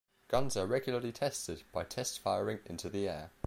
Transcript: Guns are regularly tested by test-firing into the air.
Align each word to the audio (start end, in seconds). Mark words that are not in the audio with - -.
Guns 0.29 0.57
are 0.57 0.65
regularly 0.65 1.11
tested 1.11 1.61
by 1.71 1.83
test-firing 1.83 2.61
into 2.65 2.89
the 2.89 3.07
air. 3.07 3.29